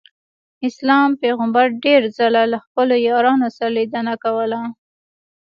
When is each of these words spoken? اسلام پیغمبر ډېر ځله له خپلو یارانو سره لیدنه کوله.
اسلام 0.67 1.09
پیغمبر 1.21 1.65
ډېر 1.83 2.01
ځله 2.17 2.43
له 2.51 2.57
خپلو 2.65 2.95
یارانو 3.07 3.47
سره 3.57 3.71
لیدنه 3.77 4.13
کوله. 4.23 4.61